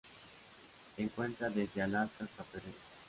[0.95, 2.73] Se encuentra desde Alaska hasta el Perú.